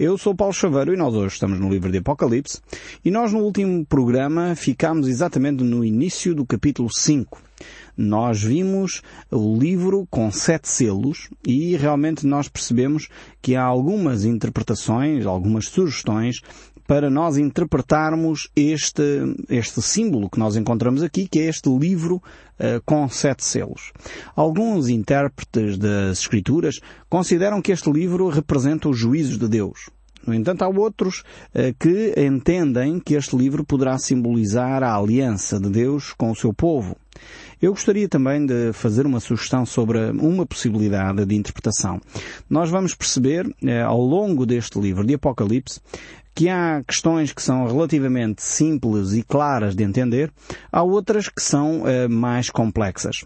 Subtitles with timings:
[0.00, 2.58] Eu sou Paulo Chaveiro e nós hoje estamos no livro de Apocalipse
[3.04, 7.38] e nós no último programa ficámos exatamente no início do capítulo 5.
[7.94, 13.10] Nós vimos o livro com sete selos e realmente nós percebemos
[13.42, 16.40] que há algumas interpretações, algumas sugestões
[16.90, 22.82] para nós interpretarmos este, este símbolo que nós encontramos aqui, que é este livro uh,
[22.84, 23.92] com sete selos.
[24.34, 29.88] Alguns intérpretes das Escrituras consideram que este livro representa os juízos de Deus.
[30.26, 31.20] No entanto, há outros
[31.54, 36.52] uh, que entendem que este livro poderá simbolizar a aliança de Deus com o seu
[36.52, 36.96] povo.
[37.60, 42.00] Eu gostaria também de fazer uma sugestão sobre uma possibilidade de interpretação.
[42.48, 45.78] Nós vamos perceber, eh, ao longo deste livro de Apocalipse,
[46.34, 50.32] que há questões que são relativamente simples e claras de entender,
[50.72, 53.24] há outras que são uh, mais complexas.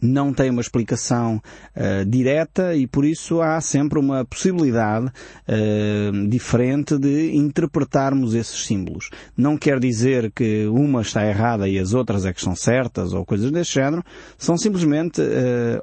[0.00, 1.42] Não tem uma explicação
[1.76, 9.10] uh, direta e por isso há sempre uma possibilidade uh, diferente de interpretarmos esses símbolos.
[9.36, 13.24] Não quer dizer que uma está errada e as outras é que são certas ou
[13.24, 14.04] coisas desse género.
[14.36, 15.20] São simplesmente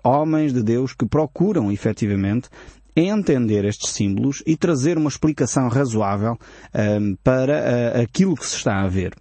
[0.03, 2.49] homens de Deus que procuram efetivamente
[2.95, 6.37] entender estes símbolos e trazer uma explicação razoável
[7.23, 9.13] para uh, aquilo que se está a ver.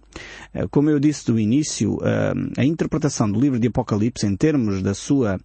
[0.53, 4.81] Uh, como eu disse do início, uh, a interpretação do livro de Apocalipse em termos
[4.81, 5.39] da sua,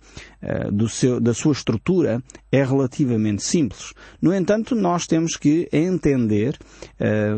[0.73, 3.93] do seu, da sua estrutura é relativamente simples.
[4.21, 6.59] No entanto, nós temos que entender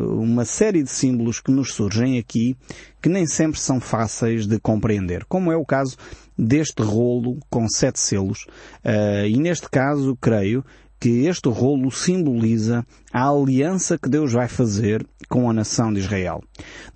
[0.01, 2.57] uma série de símbolos que nos surgem aqui
[3.01, 5.97] que nem sempre são fáceis de compreender, como é o caso
[6.39, 8.47] deste rolo com sete selos.
[9.29, 10.65] E neste caso, creio
[11.03, 16.41] que este rolo simboliza a aliança que Deus vai fazer com a nação de Israel.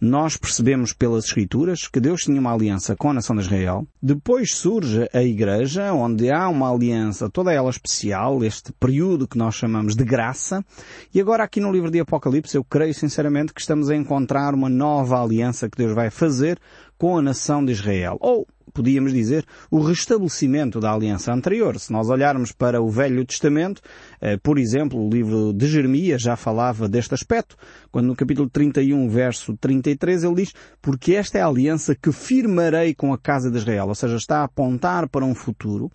[0.01, 3.85] Nós percebemos pelas Escrituras que Deus tinha uma aliança com a nação de Israel.
[4.01, 9.57] Depois surge a Igreja, onde há uma aliança, toda ela especial, este período que nós
[9.57, 10.65] chamamos de graça.
[11.13, 14.69] E agora aqui no livro de Apocalipse eu creio sinceramente que estamos a encontrar uma
[14.69, 16.61] nova aliança que Deus vai fazer
[16.97, 18.19] com a nação de Israel.
[18.21, 18.47] Ou
[18.77, 21.81] podíamos dizer, o restabelecimento da aliança anterior.
[21.81, 23.81] Se nós olharmos para o Velho Testamento,
[24.21, 27.57] eh, por exemplo, o livro de Jeremias já falava deste aspecto,
[27.91, 30.53] quando no capítulo 31, verso 33, ele diz,
[30.83, 34.41] porque esta é a aliança que firmarei com a casa de Israel, ou seja, está
[34.41, 35.91] a apontar para um futuro,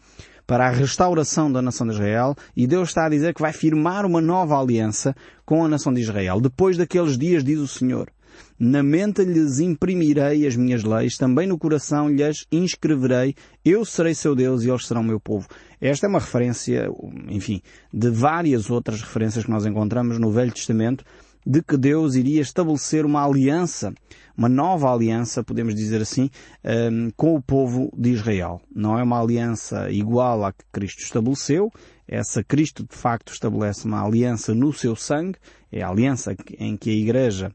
[0.48, 4.08] para a restauração da nação de Israel, e Deus está a dizer que vai firmar
[4.08, 6.42] uma nova aliança com a nação de Israel.
[6.42, 8.10] Depois daqueles dias, diz o Senhor,
[8.64, 13.34] na mente lhes imprimirei as minhas leis, também no coração lhes inscreverei,
[13.66, 15.48] eu serei seu Deus e eles serão meu povo.
[15.82, 16.88] Esta é uma referência,
[17.28, 17.60] enfim,
[17.92, 21.04] de várias outras referências que nós encontramos no Velho Testamento,
[21.44, 23.92] de que Deus iria estabelecer uma aliança,
[24.38, 26.30] uma nova aliança, podemos dizer assim,
[26.64, 28.62] um, com o povo de Israel.
[28.72, 31.72] Não é uma aliança igual à que Cristo estabeleceu,
[32.08, 35.40] essa Cristo de facto estabelece uma aliança no seu sangue,
[35.72, 37.52] é a aliança em que a Igreja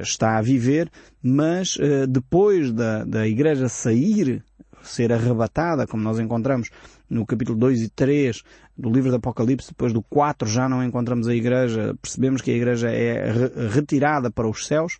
[0.00, 0.90] está a viver,
[1.22, 4.42] mas eh, depois da, da Igreja sair,
[4.82, 6.70] ser arrebatada, como nós encontramos
[7.08, 8.42] no capítulo 2 e 3
[8.76, 12.56] do livro do Apocalipse, depois do 4 já não encontramos a Igreja, percebemos que a
[12.56, 13.30] Igreja é
[13.72, 14.98] retirada para os céus,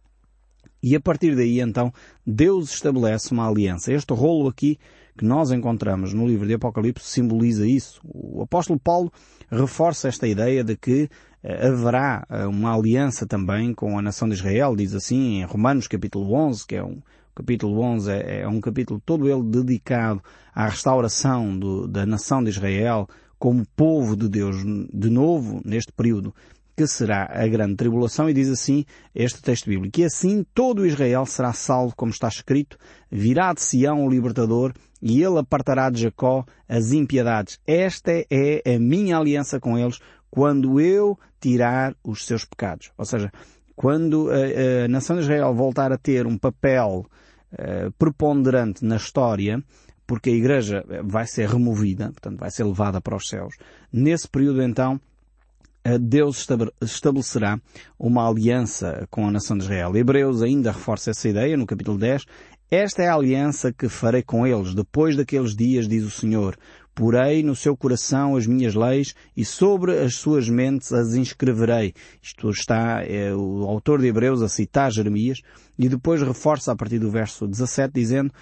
[0.82, 1.92] e a partir daí então
[2.24, 3.92] Deus estabelece uma aliança.
[3.92, 4.78] Este rolo aqui
[5.16, 8.00] que nós encontramos no livro de Apocalipse simboliza isso.
[8.04, 9.12] O apóstolo Paulo
[9.50, 11.08] reforça esta ideia de que
[11.42, 15.88] eh, haverá eh, uma aliança também com a nação de Israel, diz assim em Romanos
[15.88, 17.00] capítulo 11, que é um
[17.34, 20.22] capítulo 11 é, é um capítulo todo ele dedicado
[20.54, 24.56] à restauração do, da nação de Israel como povo de Deus
[24.92, 26.34] de novo neste período
[26.76, 28.84] que será a grande tribulação, e diz assim
[29.14, 32.76] este texto bíblico, e assim todo Israel será salvo, como está escrito,
[33.10, 34.74] virá de Sião o libertador,
[35.08, 37.60] e ele apartará de Jacó as impiedades.
[37.64, 42.90] Esta é a minha aliança com eles, quando eu tirar os seus pecados.
[42.98, 43.32] Ou seja,
[43.76, 47.06] quando a, a nação de Israel voltar a ter um papel
[47.52, 49.62] uh, preponderante na história,
[50.08, 53.54] porque a igreja vai ser removida, portanto vai ser levada para os céus,
[53.92, 55.00] nesse período então
[56.00, 56.44] Deus
[56.82, 57.60] estabelecerá
[57.96, 59.96] uma aliança com a nação de Israel.
[59.96, 62.24] Hebreus ainda reforça essa ideia no capítulo 10.
[62.70, 66.56] Esta é a aliança que farei com eles depois daqueles dias, diz o Senhor.
[66.96, 71.94] Porei no seu coração as minhas leis e sobre as suas mentes as inscreverei.
[72.20, 75.42] Isto está é, o autor de Hebreus a citar Jeremias
[75.78, 78.32] e depois reforça a partir do verso 17 dizendo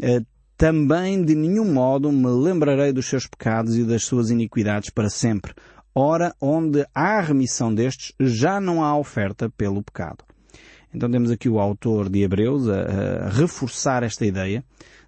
[0.00, 0.22] eh,
[0.56, 5.52] também de nenhum modo me lembrarei dos seus pecados e das suas iniquidades para sempre.
[5.94, 10.24] Ora, onde há remissão destes, já não há oferta pelo pecado.
[10.94, 14.64] Então temos aqui o autor de Hebreus a, a reforçar esta ideia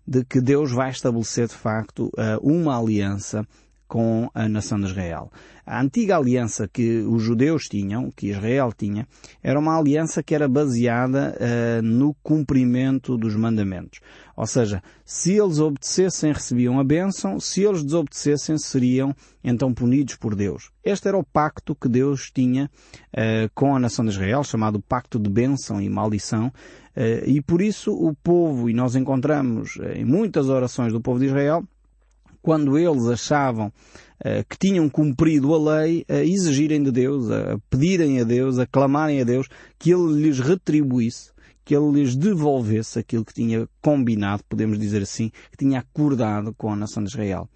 [0.07, 2.11] de que Deus vai estabelecer de facto
[2.41, 3.47] uma aliança
[3.89, 5.31] com a nação de Israel.
[5.65, 9.07] A antiga aliança que os judeus tinham, que Israel tinha,
[9.43, 13.99] era uma aliança que era baseada uh, no cumprimento dos mandamentos.
[14.37, 19.13] Ou seja, se eles obedecessem, recebiam a bênção, se eles desobedecessem, seriam
[19.43, 20.71] então punidos por Deus.
[20.85, 22.71] Este era o pacto que Deus tinha
[23.13, 27.61] uh, com a nação de Israel, chamado Pacto de Bênção e Maldição, uh, e por
[27.61, 31.65] isso o povo, e nós encontramos em muitas orações do povo de Israel,
[32.47, 33.73] quando eles achavam
[34.21, 38.65] uh, que tinham cumprido a lei, a exigirem de Deus, a pedirem a Deus, a
[38.65, 41.33] clamarem a Deus que Ele lhes retribuísse,
[41.65, 46.73] que Ele lhes devolvesse aquilo que tinha combinado, podemos dizer assim, que tinha acordado com
[46.73, 47.49] a nação de Israel.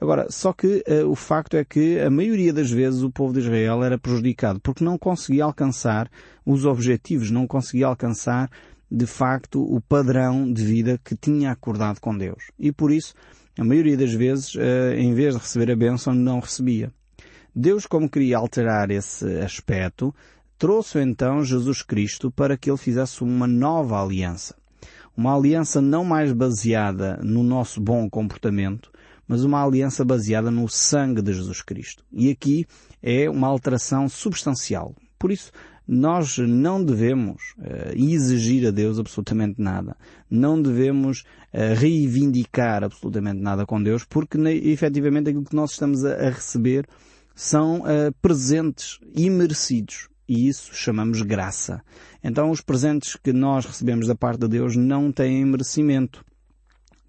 [0.00, 3.40] Agora, só que uh, o facto é que a maioria das vezes o povo de
[3.40, 6.10] Israel era prejudicado porque não conseguia alcançar
[6.46, 8.50] os objetivos, não conseguia alcançar
[8.90, 12.44] de facto o padrão de vida que tinha acordado com Deus.
[12.58, 13.12] E por isso
[13.58, 16.92] a maioria das vezes, eh, em vez de receber a bênção, não recebia.
[17.54, 20.14] Deus, como queria alterar esse aspecto,
[20.56, 24.54] trouxe então Jesus Cristo para que ele fizesse uma nova aliança.
[25.16, 28.92] Uma aliança não mais baseada no nosso bom comportamento,
[29.26, 32.04] mas uma aliança baseada no sangue de Jesus Cristo.
[32.12, 32.64] E aqui
[33.02, 34.94] é uma alteração substancial.
[35.18, 35.50] Por isso,
[35.88, 39.96] nós não devemos uh, exigir a Deus absolutamente nada.
[40.30, 41.20] Não devemos
[41.54, 46.30] uh, reivindicar absolutamente nada com Deus, porque ne, efetivamente aquilo que nós estamos a, a
[46.30, 46.86] receber
[47.34, 50.10] são uh, presentes imerecidos.
[50.28, 51.82] E isso chamamos graça.
[52.22, 56.22] Então os presentes que nós recebemos da parte de Deus não têm merecimento.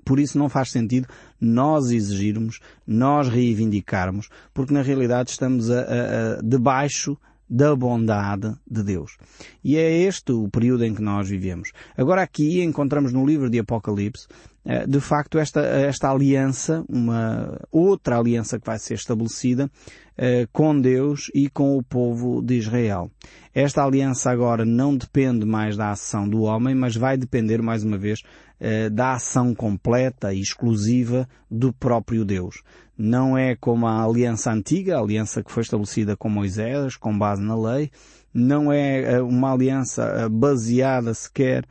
[0.05, 1.07] Por isso não faz sentido
[1.39, 7.17] nós exigirmos, nós reivindicarmos, porque na realidade estamos a, a, a, debaixo
[7.49, 9.17] da bondade de Deus.
[9.63, 11.71] E é este o período em que nós vivemos.
[11.97, 14.27] Agora aqui encontramos no livro de Apocalipse,
[14.65, 19.69] eh, de facto, esta, esta aliança, uma outra aliança que vai ser estabelecida
[20.15, 23.09] eh, com Deus e com o povo de Israel.
[23.53, 27.97] Esta aliança agora não depende mais da ação do homem, mas vai depender, mais uma
[27.97, 28.21] vez,
[28.59, 32.61] eh, da ação completa e exclusiva do próprio Deus.
[33.01, 37.41] Não é como a aliança antiga, a aliança que foi estabelecida com Moisés, com base
[37.41, 37.89] na lei.
[38.33, 41.63] Não é eh, uma aliança eh, baseada sequer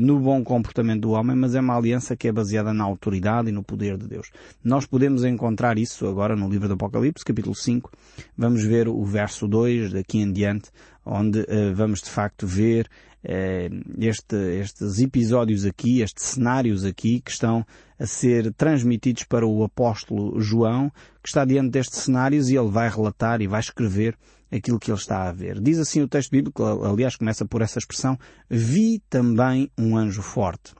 [0.00, 3.52] no bom comportamento do homem, mas é uma aliança que é baseada na autoridade e
[3.52, 4.30] no poder de Deus.
[4.62, 7.90] Nós podemos encontrar isso agora no livro do Apocalipse, capítulo 5.
[8.36, 10.70] Vamos ver o verso 2 daqui em diante,
[11.06, 12.88] onde uh, vamos de facto ver
[13.26, 17.64] eh, este, estes episódios aqui, estes cenários aqui que estão
[17.98, 20.90] a ser transmitidos para o apóstolo João,
[21.22, 24.14] que está diante destes cenários e ele vai relatar e vai escrever
[24.56, 25.60] aquilo que ele está a ver.
[25.60, 28.18] Diz assim o texto bíblico, aliás começa por essa expressão,
[28.48, 30.72] vi também um anjo forte.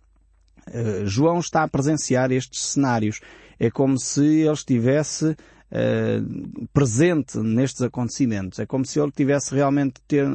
[0.68, 3.20] Uh, João está a presenciar estes cenários.
[3.58, 8.58] É como se ele estivesse uh, presente nestes acontecimentos.
[8.58, 10.26] É como se ele tivesse realmente ter,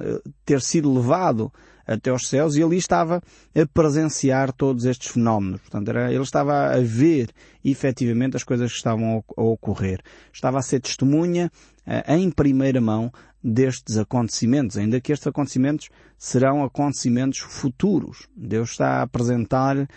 [0.45, 1.51] ter sido levado
[1.89, 3.21] até aos céus e ali estava
[3.55, 5.61] a presenciar todos estes fenómenos.
[5.61, 7.29] Portanto, era, ele estava a ver
[7.65, 9.99] efetivamente as coisas que estavam a ocorrer.
[10.31, 11.51] Estava a ser testemunha
[11.87, 13.11] uh, em primeira mão
[13.43, 18.27] destes acontecimentos, ainda que estes acontecimentos serão acontecimentos futuros.
[18.35, 19.87] Deus está a apresentar uh,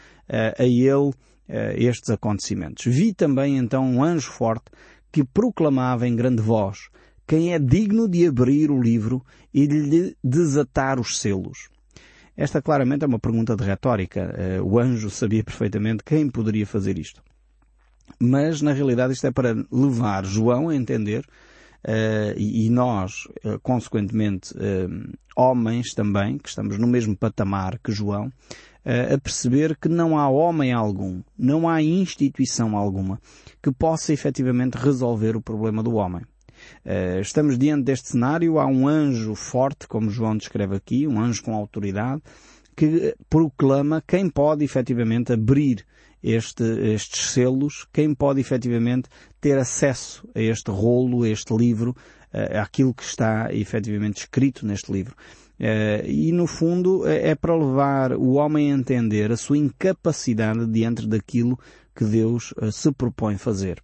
[0.58, 1.12] a ele uh,
[1.76, 2.84] estes acontecimentos.
[2.84, 4.66] Vi também então um anjo forte
[5.10, 6.88] que proclamava em grande voz
[7.26, 9.24] quem é digno de abrir o livro
[9.54, 11.68] e de lhe desatar os selos.
[12.36, 14.34] Esta claramente é uma pergunta de retórica.
[14.36, 17.22] Eh, o anjo sabia perfeitamente quem poderia fazer isto.
[18.18, 21.24] Mas, na realidade, isto é para levar João a entender,
[21.86, 28.32] uh, e, nós, uh, consequentemente, uh, homens também, que estamos no mesmo patamar que João,
[28.84, 33.20] a perceber que não há homem algum, não há instituição alguma
[33.62, 36.22] que possa efetivamente resolver o problema do homem.
[37.20, 41.54] Estamos diante deste cenário, há um anjo forte, como João descreve aqui, um anjo com
[41.54, 42.20] autoridade,
[42.76, 45.86] que proclama quem pode efetivamente abrir
[46.22, 46.64] este,
[46.94, 49.08] estes selos, quem pode efetivamente
[49.40, 51.96] ter acesso a este rolo, a este livro,
[52.60, 55.14] aquilo que está efetivamente escrito neste livro.
[55.62, 60.66] Uh, e no fundo é, é para levar o homem a entender a sua incapacidade
[60.66, 61.56] diante daquilo
[61.94, 63.80] que Deus uh, se propõe fazer.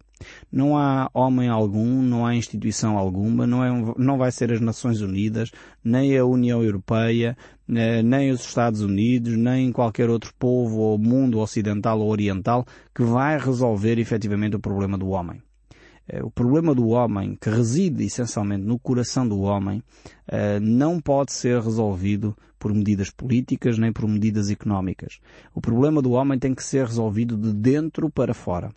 [0.51, 4.99] Não há homem algum, não há instituição alguma, não, é, não vai ser as Nações
[4.99, 10.97] Unidas, nem a União Europeia, eh, nem os Estados Unidos, nem qualquer outro povo ou
[10.97, 15.41] mundo ocidental ou oriental que vai resolver efetivamente o problema do homem.
[16.09, 19.83] Eh, o problema do homem, que reside essencialmente no coração do homem,
[20.27, 25.19] eh, não pode ser resolvido por medidas políticas nem por medidas económicas.
[25.53, 28.71] O problema do homem tem que ser resolvido de dentro para fora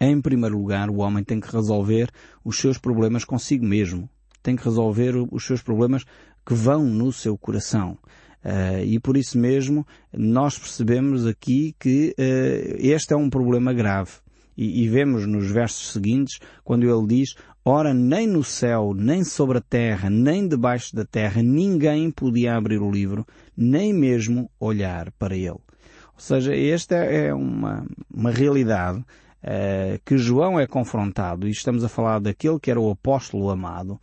[0.00, 2.10] Em primeiro lugar, o homem tem que resolver
[2.44, 4.08] os seus problemas consigo mesmo.
[4.42, 6.04] Tem que resolver os seus problemas
[6.44, 7.98] que vão no seu coração.
[8.44, 14.12] Uh, e por isso mesmo nós percebemos aqui que uh, este é um problema grave.
[14.56, 19.58] E, e, vemos nos versos seguintes, quando ele diz, Ora, nem no céu, nem sobre
[19.58, 25.36] a terra, nem debaixo da terra, ninguém podia abrir o livro, nem mesmo olhar para
[25.36, 25.50] ele.
[25.50, 31.88] Ou seja, esta é uma, uma realidade uh, que João é confrontado, e estamos a
[31.88, 34.00] falar daquele que era o apóstolo amado,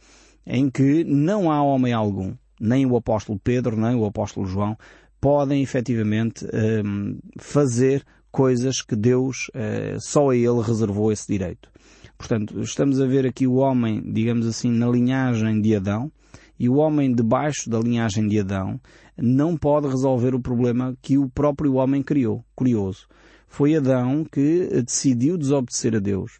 [0.48, 4.77] em que não há homem algum, nem o apóstolo Pedro, nem o apóstolo João,
[5.20, 11.70] podem efetivamente um, ehm, fazer coisas que Deus uh, só a ele reservou esse direito.
[12.18, 16.12] Portanto, estamos a ver aqui o homem, digamos assim, na linhagem de Adão,
[16.60, 18.80] e o homem debaixo da linhagem de Adão
[19.18, 22.44] não pode resolver o problema que o próprio homem criou.
[22.56, 23.08] Curioso.
[23.48, 26.39] Foi Adão que decidiu desobedecer a Deus.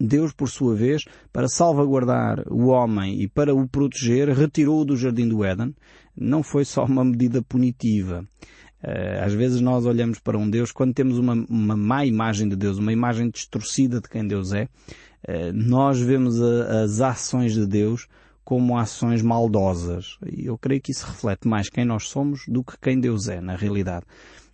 [0.00, 5.28] Deus, por sua vez, para salvaguardar o homem e para o proteger, retirou-o do jardim
[5.28, 5.74] do Éden.
[6.16, 8.24] Não foi só uma medida punitiva.
[8.82, 12.54] Eh, às vezes nós olhamos para um Deus, quando temos uma, uma má imagem de
[12.54, 14.68] Deus, uma imagem distorcida de quem Deus é,
[15.26, 18.06] eh, nós vemos as ações de Deus
[18.44, 20.16] como ações maldosas.
[20.26, 23.40] E eu creio que isso reflete mais quem nós somos do que quem Deus é,
[23.40, 24.06] na realidade.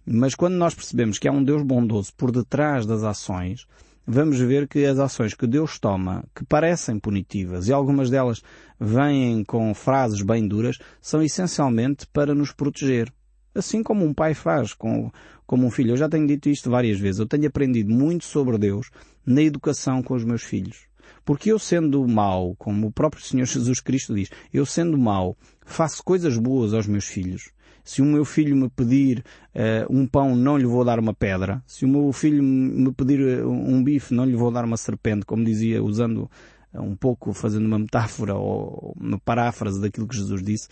[0.06, 3.66] Mas quando nós percebemos que há um Deus bondoso por detrás das ações,
[4.06, 8.42] vamos ver que as ações que Deus toma, que parecem punitivas, e algumas delas
[8.78, 13.12] vêm com frases bem duras, são essencialmente para nos proteger.
[13.54, 15.10] Assim como um pai faz com,
[15.46, 15.92] como um filho.
[15.92, 17.20] Eu já tenho dito isto várias vezes.
[17.20, 18.90] Eu tenho aprendido muito sobre Deus
[19.24, 20.86] na educação com os meus filhos.
[21.24, 26.02] Porque eu sendo mau, como o próprio Senhor Jesus Cristo diz, eu sendo mau, faço
[26.02, 27.50] coisas boas aos meus filhos.
[27.84, 29.22] Se o meu filho me pedir
[29.54, 31.62] uh, um pão, não lhe vou dar uma pedra.
[31.66, 35.26] Se o meu filho me pedir eh, um bife, não lhe vou dar uma serpente,
[35.26, 36.30] como dizia, usando
[36.72, 40.68] eh, um pouco fazendo uma metáfora ou uma paráfrase daquilo que Jesus disse.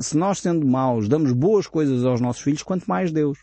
[0.00, 3.38] Se nós sendo maus damos boas coisas aos nossos filhos, quanto mais Deus.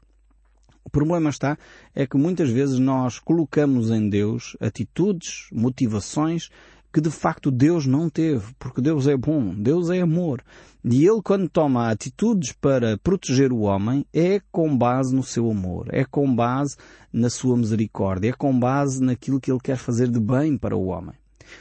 [0.83, 1.57] O problema está
[1.93, 6.49] é que muitas vezes nós colocamos em Deus atitudes, motivações
[6.97, 10.43] que de facto Deus não teve, porque Deus é bom, Deus é amor.
[10.83, 15.89] E Ele quando toma atitudes para proteger o homem é com base no seu amor,
[15.91, 16.75] é com base
[17.13, 20.87] na sua misericórdia, é com base naquilo que Ele quer fazer de bem para o
[20.87, 21.13] homem.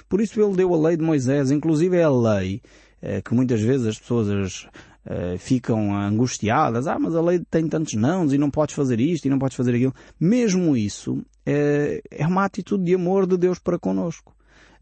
[0.09, 2.63] Por isso Ele deu a lei de Moisés, inclusive é a lei
[3.03, 4.67] eh, que muitas vezes as pessoas
[5.05, 9.27] eh, ficam angustiadas, ah, mas a lei tem tantos nãos e não podes fazer isto
[9.27, 9.95] e não podes fazer aquilo.
[10.19, 14.35] Mesmo isso é, é uma atitude de amor de Deus para conosco.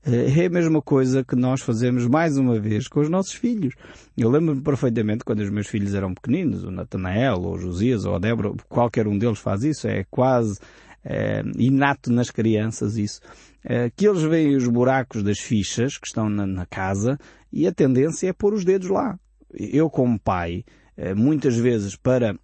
[0.06, 3.74] É a mesma coisa que nós fazemos mais uma vez com os nossos filhos.
[4.14, 8.14] Eu lembro-me perfeitamente quando os meus filhos eram pequeninos, o Natanael, ou o Josias, ou
[8.14, 10.60] a Débora, qualquer um deles faz isso, é quase
[11.02, 13.18] é, inato nas crianças isso,
[13.64, 17.18] é, que eles veem os buracos das fichas que estão na, na casa
[17.50, 19.18] e a tendência é pôr os dedos lá.
[19.54, 20.64] Eu como pai,
[20.98, 22.36] é, muitas vezes para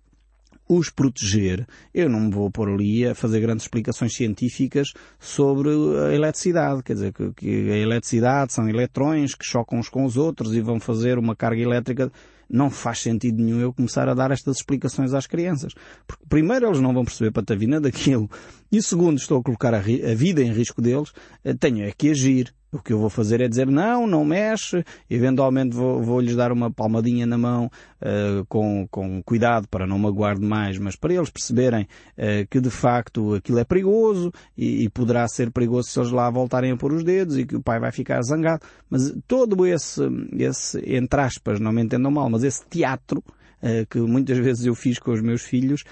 [0.79, 6.15] os proteger, eu não me vou pôr ali a fazer grandes explicações científicas sobre a
[6.15, 6.83] eletricidade.
[6.85, 10.61] Quer dizer, que, que a eletricidade são eletrões que chocam uns com os outros e
[10.61, 12.13] vão fazer uma carga elétrica
[12.49, 15.73] não faz sentido nenhum eu começar a dar estas explicações às crianças.
[16.07, 18.29] Porque primeiro eles não vão perceber patavina daquilo
[18.71, 21.13] e segundo estou a colocar a, a vida em risco deles,
[21.45, 22.53] eh, tenho é que agir.
[22.73, 26.71] O que eu vou fazer é dizer não, não mexe, eventualmente vou, vou-lhes dar uma
[26.71, 31.89] palmadinha na mão uh, com, com cuidado para não magoar demais, mas para eles perceberem
[32.17, 36.31] uh, que de facto aquilo é perigoso e, e, poderá ser perigoso se eles lá
[36.31, 38.65] voltarem a pôr os dedos e que o pai vai ficar zangado.
[38.89, 40.03] Mas todo esse,
[40.39, 44.77] esse entre aspas, não me entendam mal, mas esse teatro uh, que muitas vezes eu
[44.77, 45.83] fiz com os meus filhos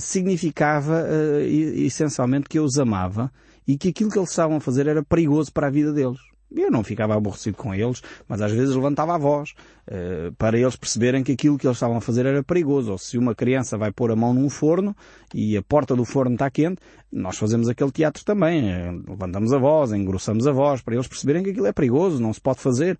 [0.00, 1.06] significava
[1.46, 3.32] essencialmente que eu os amava
[3.66, 6.18] e que aquilo que eles estavam a fazer era perigoso para a vida deles.
[6.56, 9.54] Eu não ficava aborrecido com eles, mas às vezes levantava a voz
[9.88, 12.92] uh, para eles perceberem que aquilo que eles estavam a fazer era perigoso.
[12.92, 14.94] Ou se uma criança vai pôr a mão num forno
[15.34, 18.64] e a porta do forno está quente, nós fazemos aquele teatro também.
[18.64, 22.32] Uh, levantamos a voz, engrossamos a voz para eles perceberem que aquilo é perigoso, não
[22.32, 22.98] se pode fazer.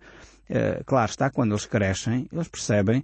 [0.49, 3.03] Uh, claro está, quando eles crescem, eles percebem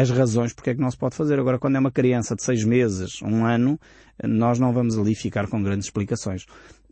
[0.00, 1.36] as razões porque é que não se pode fazer.
[1.36, 3.76] Agora, quando é uma criança de seis meses, um ano,
[4.22, 6.46] nós não vamos ali ficar com grandes explicações.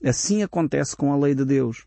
[0.04, 1.86] Assim acontece com a lei de Deus.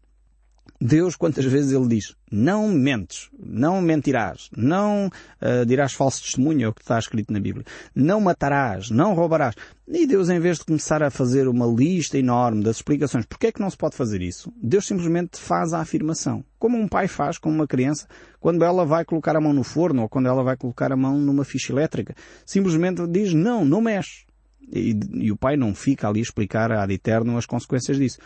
[0.79, 6.67] Deus, quantas vezes Ele diz, não mentes, não mentirás, não uh, dirás falso testemunho, é
[6.67, 9.55] o que está escrito na Bíblia, não matarás, não roubarás.
[9.88, 13.51] E Deus, em vez de começar a fazer uma lista enorme das explicações, porque é
[13.51, 14.51] que não se pode fazer isso?
[14.62, 16.43] Deus simplesmente faz a afirmação.
[16.60, 18.07] Como um pai faz com uma criança
[18.39, 21.17] quando ela vai colocar a mão no forno ou quando ela vai colocar a mão
[21.17, 22.15] numa ficha elétrica.
[22.45, 24.25] Simplesmente diz, não, não mexe.
[24.72, 28.17] E, e, o pai não fica ali a explicar ad eterno as consequências disso.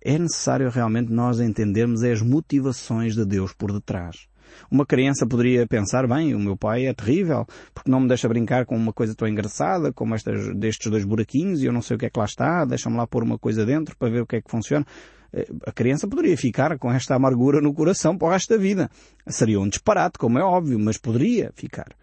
[0.00, 4.28] É necessário realmente nós entendermos as motivações de Deus por detrás.
[4.70, 8.66] Uma criança poderia pensar, bem, o meu pai é terrível, porque não me deixa brincar
[8.66, 11.98] com uma coisa tão engraçada, como estas, destes dois buraquinhos, e eu não sei o
[11.98, 14.36] que é que lá está, deixa-me lá pôr uma coisa dentro para ver o que
[14.36, 14.86] é que funciona.
[15.32, 18.90] Eh, a criança poderia ficar com esta amargura no coração para o resto da vida.
[19.26, 21.94] Seria um disparate, como é óbvio, mas poderia ficar.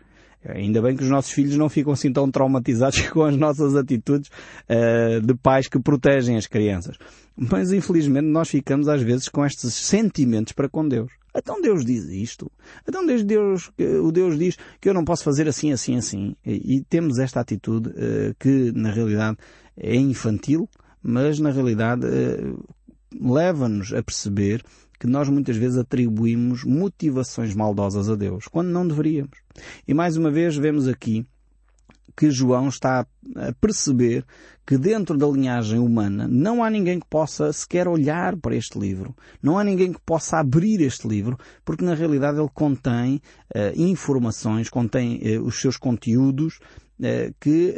[0.46, 4.29] Ainda bem que os nossos filhos não ficam assim tão traumatizados com as nossas atitudes
[4.69, 6.98] uh, de pais que protegem as crianças.
[7.36, 11.12] Mas infelizmente nós ficamos às vezes com estes sentimentos para com Deus.
[11.36, 12.51] Então Deus diz isto.
[12.88, 13.72] Então Deus,
[14.03, 16.36] o Deus diz que eu não posso fazer assim, assim, assim.
[16.46, 19.38] E, e temos esta atitude uh, que na realidade
[19.77, 20.67] é infantil,
[21.03, 22.63] mas na realidade uh,
[23.22, 24.63] leva-nos a perceber
[25.00, 29.39] que nós muitas vezes atribuímos motivações maldosas a Deus, quando não deveríamos.
[29.88, 31.25] E mais uma vez vemos aqui
[32.16, 34.25] que João está a perceber
[34.68, 39.16] que dentro da linhagem humana não há ninguém que possa sequer olhar para este livro.
[39.42, 43.22] Não há ninguém que possa abrir este livro, porque na realidade ele contém
[43.56, 46.60] uh, informações, contém uh, os seus conteúdos
[47.00, 47.74] uh, que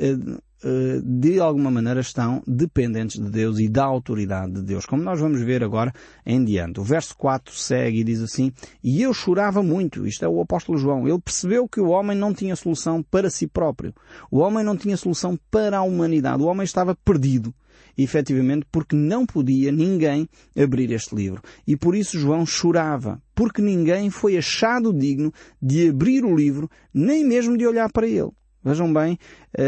[1.03, 5.41] de alguma maneira estão dependentes de Deus e da autoridade de Deus, como nós vamos
[5.41, 5.93] ver agora
[6.25, 6.79] em diante.
[6.79, 8.51] O verso 4 segue e diz assim,
[8.83, 12.33] e eu chorava muito, isto é o apóstolo João, ele percebeu que o homem não
[12.33, 13.93] tinha solução para si próprio.
[14.29, 16.43] O homem não tinha solução para a humanidade.
[16.43, 17.53] O homem estava perdido
[17.97, 20.27] efetivamente porque não podia ninguém
[20.57, 21.41] abrir este livro.
[21.67, 27.25] E por isso João chorava, porque ninguém foi achado digno de abrir o livro, nem
[27.25, 28.31] mesmo de olhar para ele.
[28.63, 29.17] Vejam bem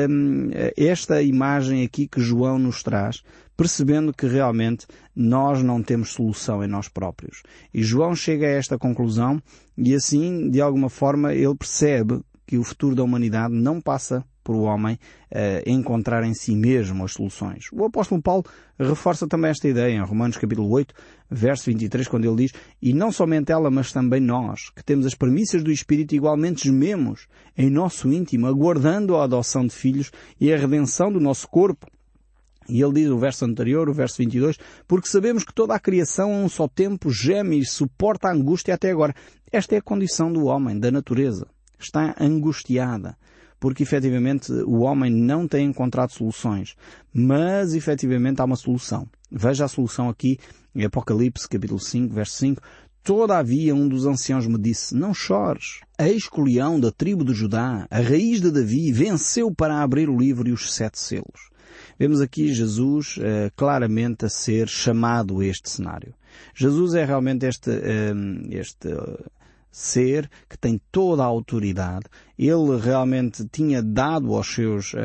[0.09, 3.23] hum, esta imagem aqui que João nos traz,
[3.57, 4.85] percebendo que realmente
[5.15, 7.41] nós não temos solução em nós próprios.
[7.73, 9.41] E João chega a esta conclusão
[9.77, 14.55] e assim, de alguma forma, ele percebe que o futuro da humanidade não passa por
[14.55, 14.99] o homem
[15.31, 17.65] uh, encontrar em si mesmo as soluções.
[17.71, 18.43] O apóstolo Paulo
[18.77, 20.93] reforça também esta ideia em Romanos capítulo 8,
[21.29, 25.15] verso 23, quando ele diz, e não somente ela, mas também nós, que temos as
[25.15, 30.57] premissas do Espírito igualmente gememos em nosso íntimo, aguardando a adoção de filhos e a
[30.57, 31.87] redenção do nosso corpo.
[32.67, 36.33] E ele diz o verso anterior, o verso 22, porque sabemos que toda a criação
[36.33, 39.13] a um só tempo geme e suporta a angústia até agora.
[39.51, 41.47] Esta é a condição do homem, da natureza.
[41.77, 43.17] Está angustiada
[43.63, 46.75] porque efetivamente o homem não tem encontrado soluções,
[47.13, 49.07] mas efetivamente há uma solução.
[49.31, 50.37] Veja a solução aqui
[50.75, 52.61] em Apocalipse capítulo 5, verso 5.
[53.01, 55.79] Todavia um dos anciãos me disse, não chores.
[55.97, 56.41] Eis que
[56.81, 60.73] da tribo de Judá, a raiz de Davi, venceu para abrir o livro e os
[60.73, 61.49] sete selos.
[61.97, 66.13] Vemos aqui Jesus uh, claramente a ser chamado a este cenário.
[66.53, 69.23] Jesus é realmente este, uh, este uh,
[69.73, 72.05] ser que tem toda a autoridade.
[72.37, 74.97] Ele realmente tinha dado aos seus uh,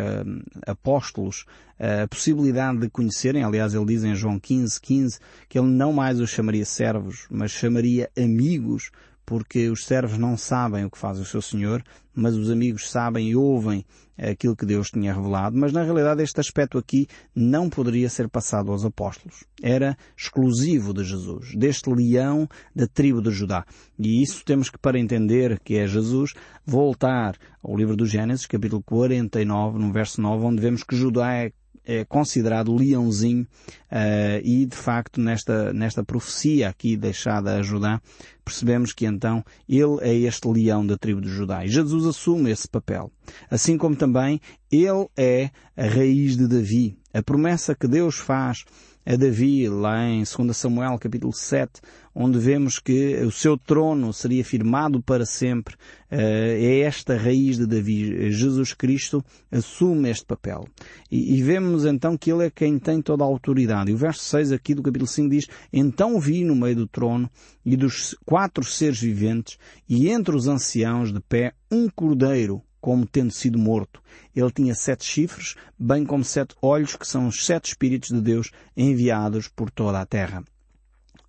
[0.67, 1.47] apóstolos
[1.81, 5.91] uh, a possibilidade de conhecerem, aliás ele diz em João 15, 15, que ele não
[5.91, 8.91] mais os chamaria servos, mas chamaria amigos,
[9.29, 13.29] porque os servos não sabem o que faz o seu Senhor, mas os amigos sabem
[13.29, 13.85] e ouvem
[14.17, 18.73] aquilo que Deus tinha revelado, mas na realidade este aspecto aqui não poderia ser passado
[18.73, 19.45] aos apóstolos.
[19.63, 23.67] Era exclusivo de Jesus, deste leão da tribo de Judá.
[23.99, 26.33] E isso temos que, para entender que é Jesus,
[26.65, 31.53] voltar ao livro do Gênesis, capítulo 49, no verso 9, onde vemos que Judá é
[31.89, 33.45] é considerado leãozinho
[33.91, 37.99] uh, e de facto nesta, nesta profecia aqui deixada a Judá
[38.45, 42.69] percebemos que então ele é este leão da tribo de Judá e Jesus assume esse
[42.69, 43.11] papel.
[43.51, 46.97] Assim como também ele é a raiz de Davi.
[47.13, 48.65] A promessa que Deus faz
[49.09, 51.81] a Davi, lá em 2 Samuel capítulo 7,
[52.15, 55.77] onde vemos que o seu trono seria firmado para sempre.
[56.11, 58.31] Eh, é esta raiz de Davi.
[58.31, 60.69] Jesus Cristo assume este papel.
[61.11, 63.91] E vemos então que ele é quem tem toda a autoridade.
[63.91, 67.31] E o verso 6 aqui do capítulo 5 diz, Então vi no meio do trono
[67.65, 69.57] e dos quatro seres viventes
[69.89, 74.03] e entre os anciãos de pé um cordeiro como tendo sido morto.
[74.35, 78.51] Ele tinha sete chifres, bem como sete olhos, que são os sete Espíritos de Deus
[78.77, 80.43] enviados por toda a terra.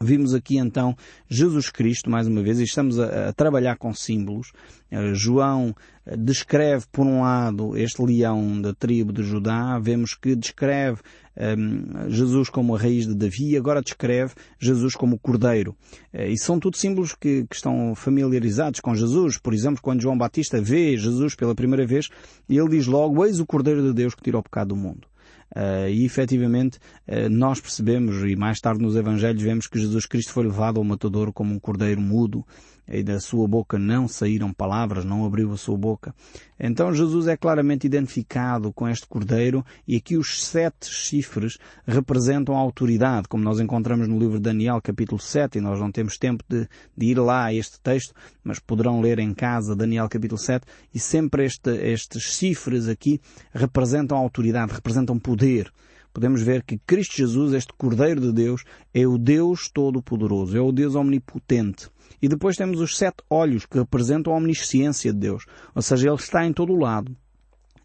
[0.01, 0.95] Vimos aqui então
[1.27, 4.53] Jesus Cristo, mais uma vez, e estamos a, a trabalhar com símbolos.
[4.89, 5.75] Uh, João
[6.07, 11.01] uh, descreve, por um lado, este leão da tribo de Judá, vemos que descreve
[11.35, 15.75] um, ehm, Jesus como a raiz de Davi, agora descreve Jesus como o cordeiro.
[16.13, 19.37] Uh, e são tudo símbolos que, que, estão familiarizados com Jesus.
[19.37, 22.07] Por exemplo, quando João Batista vê Jesus pela primeira vez,
[22.49, 25.09] ele diz logo, eis o cordeiro de Deus que tira o pecado do mundo.
[25.55, 30.31] Uh, e efetivamente uh, nós percebemos, e mais tarde nos Evangelhos vemos que Jesus Cristo
[30.31, 32.45] foi levado ao matador como um cordeiro mudo,
[32.89, 36.13] e da sua boca não saíram palavras, não abriu a sua boca.
[36.59, 42.59] Então Jesus é claramente identificado com este cordeiro e aqui os sete chifres representam a
[42.59, 46.43] autoridade, como nós encontramos no livro de Daniel capítulo 7 e nós não temos tempo
[46.49, 50.65] de, de ir lá a este texto, mas poderão ler em casa Daniel capítulo 7
[50.93, 53.21] e sempre este, estes chifres aqui
[53.53, 55.71] representam a autoridade, representam poder
[56.11, 60.71] podemos ver que Cristo Jesus, este Cordeiro de Deus, é o Deus Todo-Poderoso, é o
[60.71, 61.89] Deus Omnipotente.
[62.21, 65.45] E depois temos os sete olhos que representam a omnisciência de Deus.
[65.73, 67.15] Ou seja, Ele está em todo o lado.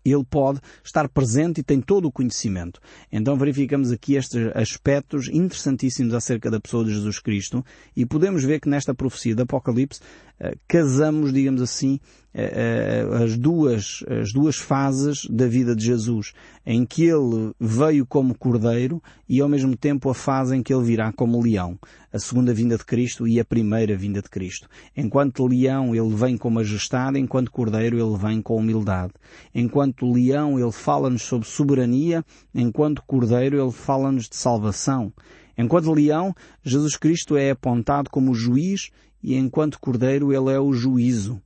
[0.04, 2.80] Ele pode estar presente e tem todo o conhecimento.
[3.10, 7.64] Então verificamos aqui estes aspectos interessantíssimos acerca da pessoa de Jesus Cristo
[7.96, 10.00] e podemos ver que nesta profecia do Apocalipse
[10.40, 12.00] eh, casamos, digamos assim,
[12.34, 16.32] eh, eh, as duas, as duas fases da vida de Jesus,
[16.66, 20.82] em que ele veio como cordeiro e ao mesmo tempo a fase em que ele
[20.82, 21.78] virá como leão,
[22.12, 24.68] a segunda vinda de Cristo e a primeira vinda de Cristo.
[24.96, 29.12] Enquanto leão ele vem com majestade, enquanto cordeiro ele vem com humildade.
[29.54, 35.12] Enquanto leão ele fala-nos sobre soberania, enquanto cordeiro ele fala-nos de salvação.
[35.56, 38.90] Enquanto leão, Jesus Cristo é apontado como juiz
[39.22, 41.40] e enquanto cordeiro ele é o juízo.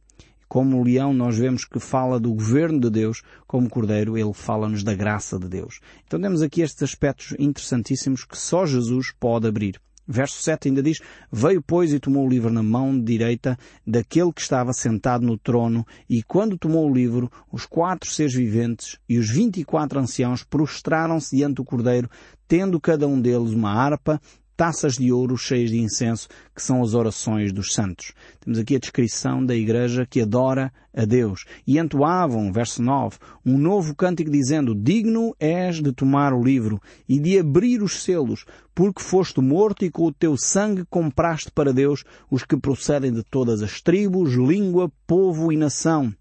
[0.48, 4.94] Como leão nós vemos que fala do governo de Deus, como cordeiro ele fala-nos da
[4.94, 5.80] graça de Deus.
[6.06, 9.78] Então temos aqui estes aspectos interessantíssimos que só Jesus pode abrir.
[10.10, 14.40] Verso 7 ainda diz, Veio, pois, e tomou o livro na mão direita daquele que
[14.40, 19.28] estava sentado no trono, e quando tomou o livro, os quatro seres viventes e os
[19.30, 22.08] vinte e quatro anciãos prostraram-se diante do cordeiro,
[22.48, 24.18] tendo cada um deles uma harpa,
[24.58, 28.12] taças de ouro cheias de incenso, que são as orações dos santos.
[28.40, 31.44] Temos aqui a descrição da igreja que adora a Deus.
[31.64, 37.20] E entoavam, verso 9, um novo cântico dizendo, Digno és de tomar o livro e
[37.20, 38.44] de abrir os selos,
[38.74, 43.22] porque foste morto e com o teu sangue compraste para Deus os que procedem de
[43.22, 46.12] todas as tribos, língua, povo e nação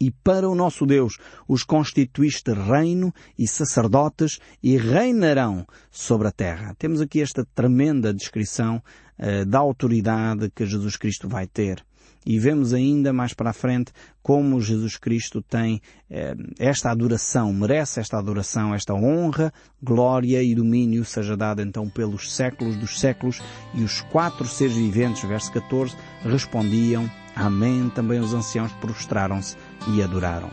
[0.00, 6.74] e para o nosso Deus os constituíste reino e sacerdotes e reinarão sobre a terra.
[6.78, 8.82] Temos aqui esta tremenda descrição
[9.18, 11.84] uh, da autoridade que Jesus Cristo vai ter.
[12.26, 18.00] E vemos ainda mais para a frente como Jesus Cristo tem eh, esta adoração, merece
[18.00, 19.52] esta adoração, esta honra,
[19.82, 23.42] glória e domínio seja dada então pelos séculos dos séculos.
[23.74, 27.90] E os quatro seres viventes, verso 14, respondiam Amém.
[27.90, 29.56] Também os anciãos prostraram-se
[29.88, 30.50] e adoraram.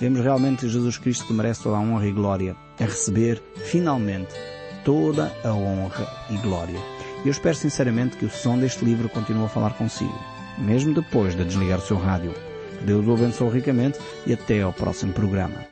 [0.00, 4.32] Vemos realmente Jesus Cristo que merece toda a honra e glória a receber, finalmente,
[4.84, 6.78] toda a honra e glória.
[7.24, 10.18] E eu espero sinceramente que o som deste livro continue a falar consigo,
[10.56, 12.32] mesmo depois de desligar o seu rádio.
[12.84, 15.68] Deus o abençoe ricamente e até ao próximo programa.